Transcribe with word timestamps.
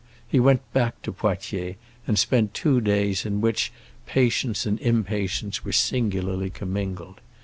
He 0.27 0.39
went 0.39 0.61
back 0.73 0.99
to 1.03 1.11
Poitiers, 1.13 1.75
and 2.07 2.17
spent 2.17 2.55
two 2.55 2.81
days 2.81 3.23
in 3.23 3.39
which 3.39 3.71
patience 4.07 4.65
and 4.65 4.79
impatience 4.79 5.63
were 5.63 5.73
singularly 5.73 6.49
commingled. 6.49 7.21